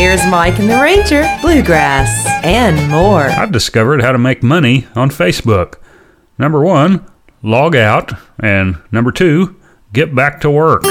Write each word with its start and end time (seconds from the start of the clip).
Here's 0.00 0.26
Mike 0.28 0.58
and 0.58 0.70
the 0.70 0.80
Ranger, 0.80 1.26
Bluegrass, 1.42 2.24
and 2.42 2.90
more. 2.90 3.24
I've 3.24 3.52
discovered 3.52 4.00
how 4.00 4.12
to 4.12 4.18
make 4.18 4.42
money 4.42 4.86
on 4.94 5.10
Facebook. 5.10 5.74
Number 6.38 6.62
one, 6.62 7.04
log 7.42 7.76
out. 7.76 8.10
And 8.38 8.78
number 8.90 9.12
two, 9.12 9.60
get 9.92 10.14
back 10.14 10.40
to 10.40 10.50
work. 10.50 10.84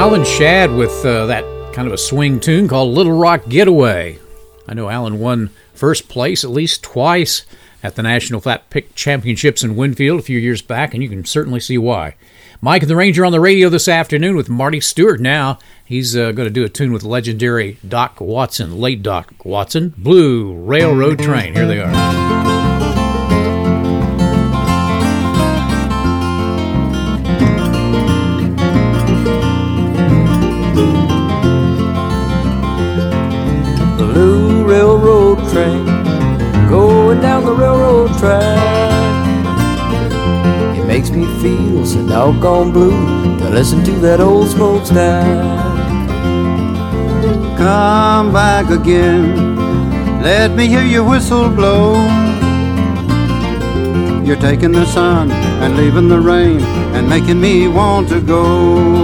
Shad 0.00 0.72
with 0.72 1.04
uh, 1.04 1.26
that 1.26 1.44
kind 1.74 1.86
of 1.86 1.92
a 1.92 1.98
swing 1.98 2.40
tune 2.40 2.68
called 2.68 2.94
Little 2.94 3.12
Rock 3.12 3.46
Getaway. 3.50 4.18
I 4.66 4.72
know 4.72 4.88
Alan 4.88 5.20
won 5.20 5.50
first 5.74 6.08
place 6.08 6.42
at 6.42 6.50
least 6.50 6.82
twice 6.82 7.44
at 7.82 7.96
the 7.96 8.02
National 8.02 8.40
Flat 8.40 8.70
Pick 8.70 8.94
Championships 8.94 9.62
in 9.62 9.76
Winfield 9.76 10.18
a 10.18 10.22
few 10.22 10.38
years 10.38 10.62
back, 10.62 10.94
and 10.94 11.02
you 11.02 11.08
can 11.10 11.26
certainly 11.26 11.60
see 11.60 11.76
why. 11.76 12.16
Mike 12.62 12.82
and 12.82 12.90
the 12.90 12.96
Ranger 12.96 13.26
on 13.26 13.32
the 13.32 13.40
radio 13.40 13.68
this 13.68 13.88
afternoon 13.88 14.36
with 14.36 14.48
Marty 14.48 14.80
Stuart 14.80 15.20
Now 15.20 15.58
he's 15.84 16.16
uh, 16.16 16.32
going 16.32 16.48
to 16.48 16.50
do 16.50 16.64
a 16.64 16.70
tune 16.70 16.92
with 16.92 17.02
legendary 17.02 17.78
Doc 17.86 18.22
Watson, 18.22 18.80
late 18.80 19.02
Doc 19.02 19.32
Watson, 19.44 19.94
Blue 19.98 20.54
Railroad 20.54 21.18
Train. 21.18 21.54
Here 21.54 21.66
they 21.66 21.80
are. 21.80 22.59
Track. 38.20 39.26
It 40.78 40.84
makes 40.84 41.10
me 41.10 41.24
feel 41.40 41.86
so 41.86 42.06
doggone 42.06 42.70
blue 42.70 43.38
to 43.38 43.48
listen 43.48 43.82
to 43.84 43.92
that 44.00 44.20
old 44.20 44.48
smokestack. 44.48 45.24
Come 47.56 48.32
back 48.32 48.70
again, 48.70 49.56
let 50.22 50.50
me 50.50 50.66
hear 50.68 50.82
your 50.82 51.04
whistle 51.08 51.48
blow. 51.48 51.94
You're 54.22 54.36
taking 54.36 54.72
the 54.72 54.84
sun 54.84 55.30
and 55.62 55.76
leaving 55.76 56.08
the 56.08 56.20
rain 56.20 56.60
and 56.94 57.08
making 57.08 57.40
me 57.40 57.68
want 57.68 58.10
to 58.10 58.20
go. 58.20 58.99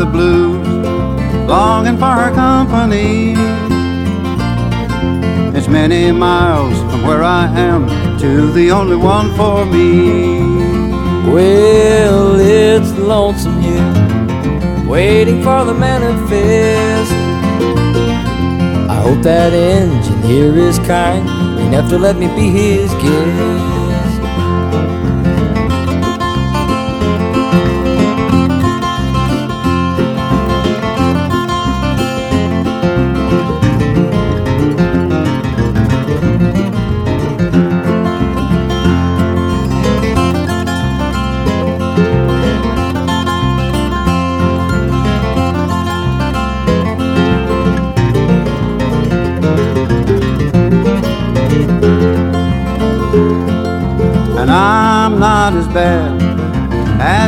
The 0.00 0.06
blues, 0.06 0.66
longing 1.46 1.98
for 1.98 2.06
her 2.06 2.32
company. 2.34 3.34
It's 5.54 5.68
many 5.68 6.10
miles 6.10 6.78
from 6.90 7.02
where 7.06 7.22
I 7.22 7.44
am 7.48 7.86
to 8.18 8.50
the 8.50 8.70
only 8.70 8.96
one 8.96 9.28
for 9.36 9.66
me. 9.66 10.40
Well, 11.30 12.40
it's 12.40 12.90
lonesome 12.92 13.60
here, 13.60 14.88
waiting 14.88 15.42
for 15.42 15.66
the 15.66 15.74
manifest. 15.74 17.12
I 18.88 18.96
hope 19.04 19.22
that 19.22 19.52
engineer 19.52 20.56
is 20.56 20.78
kind 20.78 21.28
enough 21.60 21.90
to 21.90 21.98
let 21.98 22.16
me 22.16 22.28
be 22.28 22.48
his 22.48 22.90
guest. 23.02 23.29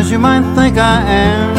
As 0.03 0.11
you 0.11 0.19
might 0.19 0.43
think 0.57 0.79
I 0.79 0.99
am. 1.27 1.55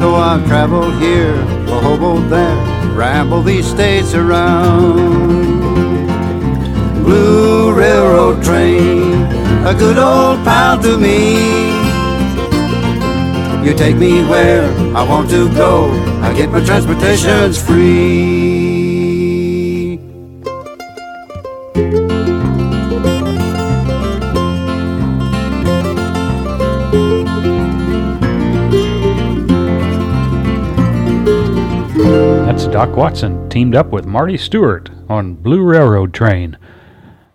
Though 0.00 0.14
I've 0.14 0.46
traveled 0.46 0.94
here 0.98 1.36
or 1.70 1.78
hoboed 1.86 2.30
there, 2.30 2.56
rambled 2.96 3.44
these 3.44 3.66
states 3.66 4.14
around. 4.14 5.28
Blue 7.04 7.74
Railroad 7.74 8.42
train, 8.42 9.12
a 9.72 9.74
good 9.82 9.98
old 9.98 10.38
pal 10.46 10.80
to 10.86 10.96
me. 10.96 11.20
You 13.66 13.74
take 13.74 13.96
me 13.96 14.24
where 14.32 14.64
I 14.96 15.02
want 15.12 15.28
to 15.30 15.42
go, 15.54 15.90
I 16.26 16.32
get 16.34 16.48
my 16.50 16.64
transportation's 16.64 17.58
free. 17.60 18.63
Doc 32.62 32.96
Watson 32.96 33.48
teamed 33.48 33.76
up 33.76 33.90
with 33.92 34.04
Marty 34.04 34.36
Stuart 34.36 34.90
on 35.08 35.34
Blue 35.34 35.62
Railroad 35.62 36.12
Train. 36.12 36.58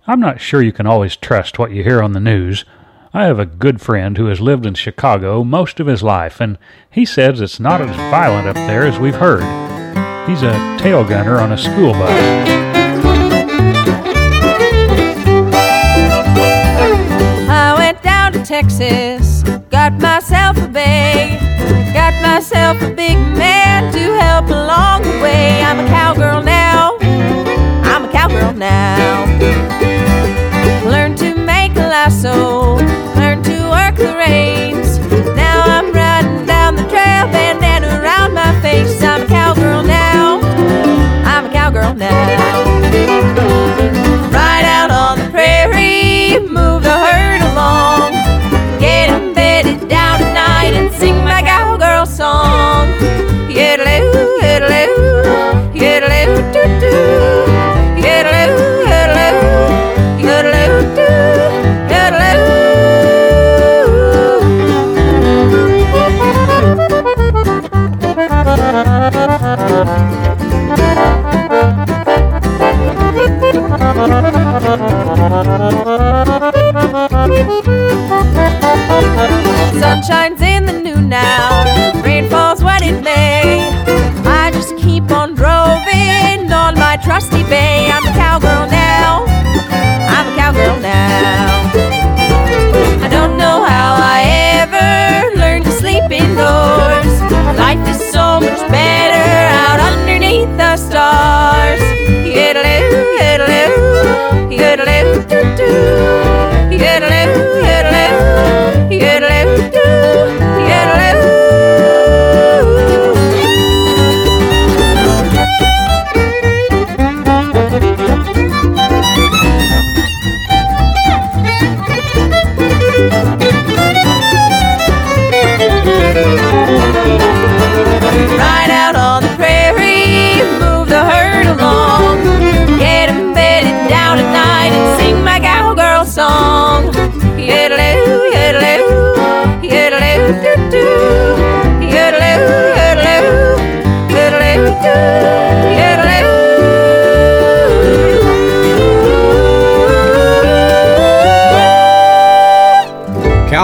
I'm 0.06 0.20
not 0.20 0.42
sure 0.42 0.62
you 0.62 0.74
can 0.74 0.86
always 0.86 1.16
trust 1.16 1.58
what 1.58 1.72
you 1.72 1.82
hear 1.82 2.02
on 2.02 2.12
the 2.12 2.20
news. 2.20 2.66
I 3.14 3.24
have 3.24 3.40
a 3.40 3.46
good 3.46 3.80
friend 3.80 4.18
who 4.18 4.26
has 4.26 4.42
lived 4.42 4.66
in 4.66 4.74
Chicago 4.74 5.46
most 5.46 5.80
of 5.80 5.88
his 5.88 6.04
life, 6.04 6.42
and 6.42 6.58
he 6.92 7.06
says 7.06 7.40
it's 7.40 7.58
not 7.58 7.80
as 7.80 7.96
violent 8.12 8.50
up 8.50 8.56
there 8.56 8.86
as 8.86 9.00
we've 9.00 9.16
heard. 9.16 9.44
He's 10.30 10.44
a 10.44 10.78
tail 10.78 11.06
gunner 11.06 11.40
on 11.40 11.54
a 11.54 11.58
school 11.58 11.94
bus. 11.94 12.12
I 17.50 17.76
went 17.78 18.04
down 18.04 18.34
to 18.34 18.44
Texas, 18.44 19.44
got 19.70 19.94
myself 19.94 20.58
a 20.58 20.68
bay, 20.68 21.40
got 22.10 22.22
myself 22.22 22.82
a 22.82 22.90
big 22.90 23.18
man 23.38 23.92
to 23.94 24.00
help 24.20 24.48
along 24.48 25.04
the 25.04 25.20
way. 25.22 25.62
I'm 25.62 25.80
a 25.80 25.88
cowgirl 25.88 26.44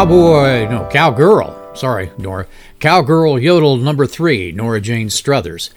Cowboy, 0.06 0.70
no, 0.70 0.88
cowgirl. 0.92 1.76
Sorry, 1.76 2.12
Nora. 2.20 2.46
Cowgirl 2.80 3.40
Yodel 3.40 3.78
number 3.78 4.06
three, 4.06 4.52
Nora 4.52 4.80
Jane 4.80 5.10
Struthers. 5.10 5.72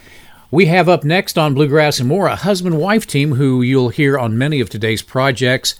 We 0.51 0.67
have 0.67 0.87
up 0.87 1.03
next 1.03 1.39
on 1.39 1.55
Bluegrass 1.55 1.99
and 1.99 2.11
More 2.11 2.27
a 2.27 2.37
husband 2.37 2.79
wife 2.79 3.07
team 3.07 3.37
who 3.37 3.63
you'll 3.63 3.89
hear 3.89 4.19
on 4.19 4.37
many 4.37 4.61
of 4.61 4.69
today's 4.69 5.01
projects. 5.01 5.77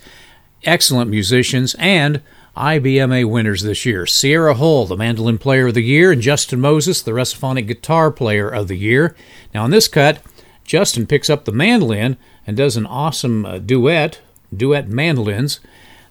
Excellent 0.63 1.11
musicians 1.11 1.75
and 1.77 2.23
IBMA 2.57 3.29
winners 3.29 3.61
this 3.61 3.85
year. 3.85 4.07
Sierra 4.07 4.55
Hull, 4.55 4.87
the 4.87 4.97
mandolin 4.97 5.37
player 5.37 5.67
of 5.67 5.75
the 5.75 5.83
year, 5.83 6.11
and 6.11 6.19
Justin 6.19 6.59
Moses, 6.59 7.03
the 7.03 7.11
Resophonic 7.11 7.67
guitar 7.67 8.09
player 8.09 8.49
of 8.49 8.67
the 8.67 8.77
year. 8.77 9.15
Now, 9.53 9.65
in 9.65 9.69
this 9.69 9.87
cut, 9.87 10.23
Justin 10.63 11.05
picks 11.05 11.29
up 11.29 11.45
the 11.45 11.51
mandolin 11.51 12.17
and 12.47 12.57
does 12.57 12.77
an 12.77 12.87
awesome 12.87 13.45
uh, 13.45 13.59
duet, 13.59 14.21
duet 14.51 14.89
mandolins. 14.89 15.59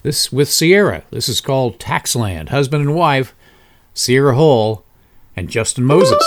This 0.01 0.31
with 0.31 0.49
Sierra. 0.49 1.03
This 1.11 1.27
is 1.27 1.41
called 1.41 1.79
Taxland. 1.79 2.49
Husband 2.49 2.81
and 2.81 2.95
wife, 2.95 3.35
Sierra 3.93 4.35
Hull 4.35 4.85
and 5.35 5.49
Justin 5.49 5.83
Moses. 5.83 6.23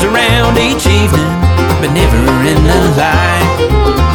Around 0.00 0.56
each 0.56 0.86
evening, 0.86 1.28
but 1.78 1.92
never 1.92 2.16
in 2.48 2.56
the 2.64 2.80
light. 2.96 3.46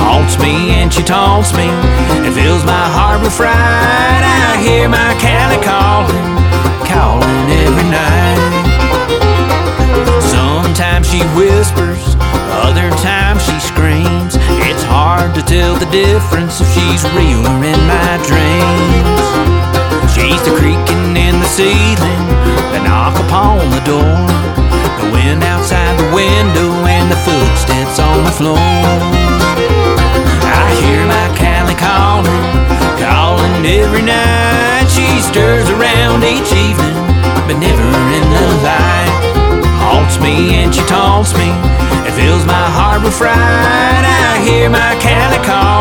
Haunts 0.01 0.37
me 0.39 0.81
and 0.81 0.91
she 0.91 1.03
taunts 1.03 1.53
me, 1.53 1.69
and 2.25 2.33
fills 2.33 2.65
my 2.65 2.85
heart 2.89 3.21
with 3.21 3.31
fright. 3.31 3.53
I 3.53 4.57
hear 4.65 4.89
my 4.89 5.13
Callie 5.21 5.61
calling, 5.61 6.25
calling 6.89 7.47
every 7.63 7.87
night. 7.93 8.41
Sometimes 10.25 11.07
she 11.07 11.21
whispers, 11.37 12.17
other 12.65 12.89
times 13.05 13.45
she 13.45 13.57
screams. 13.61 14.35
It's 14.65 14.83
hard 14.83 15.35
to 15.35 15.41
tell 15.45 15.75
the 15.77 15.89
difference 15.93 16.59
if 16.59 16.67
she's 16.73 17.05
real 17.13 17.45
or 17.45 17.61
in 17.61 17.81
my 17.85 18.17
dreams. 18.25 19.21
She's 20.11 20.41
the 20.43 20.57
creaking 20.57 21.15
in 21.15 21.39
the 21.39 21.47
ceiling, 21.47 22.25
the 22.73 22.81
fright. 43.17 44.03
I 44.03 44.43
hear 44.43 44.69
my 44.69 44.95
Callie 45.01 45.74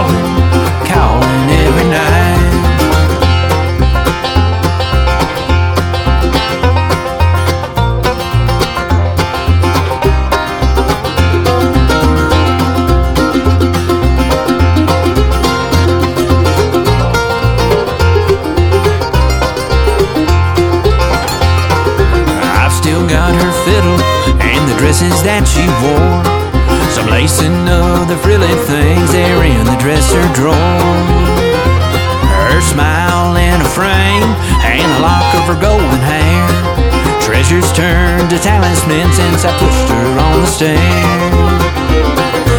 turned 37.74 38.30
to 38.30 38.38
talisman 38.38 39.10
since 39.12 39.44
I 39.44 39.50
pushed 39.58 39.88
her 39.90 40.06
on 40.14 40.40
the 40.40 40.46
stair. 40.46 40.78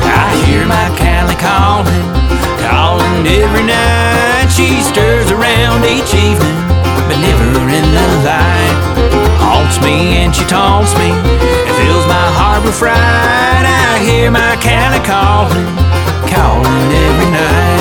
I 0.03 0.27
hear 0.43 0.67
my 0.67 0.91
Callie 0.99 1.39
calling, 1.39 2.07
calling 2.59 3.23
every 3.23 3.63
night. 3.63 4.51
She 4.51 4.83
stirs 4.83 5.31
around 5.31 5.87
each 5.87 6.11
evening, 6.11 6.59
but 7.07 7.15
never 7.23 7.47
in 7.71 7.87
the 7.95 8.07
light. 8.27 8.75
Haunts 9.39 9.79
me 9.79 10.19
and 10.19 10.35
she 10.35 10.43
taunts 10.51 10.91
me, 10.99 11.07
and 11.07 11.73
fills 11.79 12.05
my 12.11 12.27
heart 12.35 12.65
with 12.65 12.75
fright. 12.75 13.63
I 13.63 14.03
hear 14.03 14.29
my 14.31 14.59
Callie 14.59 14.99
calling, 15.07 15.63
calling 16.27 16.91
every 16.91 17.31
night. 17.31 17.74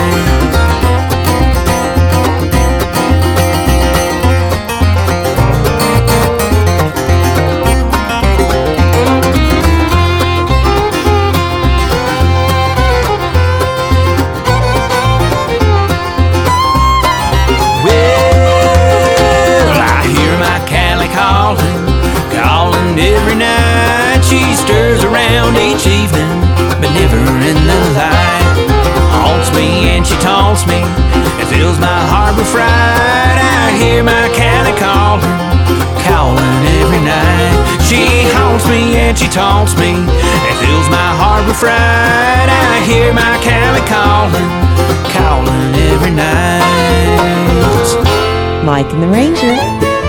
Stirs 24.54 25.04
around 25.04 25.56
each 25.56 25.86
evening, 25.86 26.40
but 26.80 26.88
never 26.96 27.18
in 27.18 27.58
the 27.68 27.80
light. 27.98 28.56
Haunts 29.12 29.50
me 29.52 29.90
and 29.92 30.06
she 30.06 30.14
taunts 30.24 30.64
me, 30.66 30.80
and 30.80 31.46
fills 31.48 31.78
my 31.78 32.00
heart 32.08 32.36
with 32.38 32.48
fright. 32.48 33.36
I 33.36 33.76
hear 33.76 34.02
my 34.02 34.28
Callie 34.32 34.72
calling, 34.80 35.36
calling 36.06 36.64
every 36.80 37.02
night. 37.04 37.56
She 37.84 38.24
haunts 38.32 38.64
me 38.68 38.96
and 38.96 39.18
she 39.18 39.28
taunts 39.28 39.76
me, 39.76 39.92
and 40.00 40.54
fills 40.64 40.88
my 40.88 41.10
heart 41.20 41.44
with 41.46 41.58
fright. 41.60 42.48
I 42.48 42.80
hear 42.88 43.12
my 43.12 43.36
Callie 43.44 43.84
calling, 43.84 44.48
calling 45.12 45.74
every 45.92 46.14
night. 46.14 46.64
Mike 48.64 48.90
and 48.92 49.02
the 49.02 49.08
Ranger. 49.08 50.03